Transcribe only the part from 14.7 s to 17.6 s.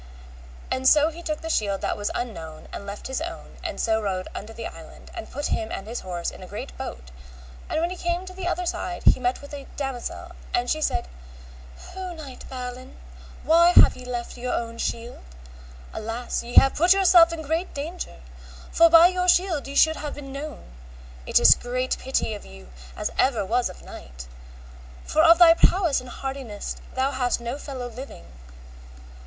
shield? alas ye have put yourself in